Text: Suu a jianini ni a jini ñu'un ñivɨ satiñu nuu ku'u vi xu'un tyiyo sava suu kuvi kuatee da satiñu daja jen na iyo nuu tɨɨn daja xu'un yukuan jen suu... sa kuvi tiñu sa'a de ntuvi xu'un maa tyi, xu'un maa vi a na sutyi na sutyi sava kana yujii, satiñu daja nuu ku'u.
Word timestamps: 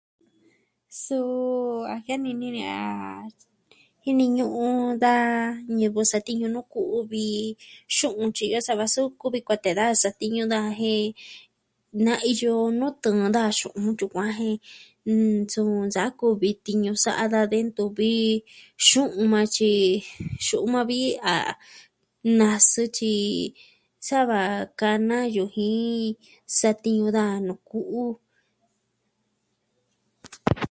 Suu 1.03 1.85
a 1.93 1.95
jianini 2.05 2.47
ni 2.55 2.61
a 2.81 2.81
jini 4.03 4.25
ñu'un 4.35 4.81
ñivɨ 5.79 6.01
satiñu 6.11 6.45
nuu 6.55 6.67
ku'u 6.73 6.97
vi 7.11 7.25
xu'un 7.95 8.29
tyiyo 8.35 8.59
sava 8.67 8.85
suu 8.93 9.07
kuvi 9.21 9.39
kuatee 9.47 9.75
da 9.79 9.85
satiñu 10.03 10.43
daja 10.53 10.71
jen 10.81 11.05
na 12.05 12.13
iyo 12.31 12.53
nuu 12.79 12.93
tɨɨn 13.03 13.31
daja 13.35 13.57
xu'un 13.59 13.89
yukuan 13.99 14.31
jen 14.37 14.55
suu... 15.53 15.71
sa 15.95 16.03
kuvi 16.19 16.49
tiñu 16.65 16.91
sa'a 17.03 17.23
de 17.51 17.57
ntuvi 17.67 18.11
xu'un 18.87 19.25
maa 19.33 19.47
tyi, 19.55 19.71
xu'un 20.45 20.69
maa 20.73 20.85
vi 20.89 20.99
a 21.33 21.35
na 21.37 21.37
sutyi 21.41 22.37
na 22.37 22.47
sutyi 22.69 23.15
sava 24.07 24.39
kana 24.79 25.17
yujii, 25.35 26.01
satiñu 26.59 27.05
daja 27.15 27.37
nuu 27.47 27.59
ku'u. 27.69 28.03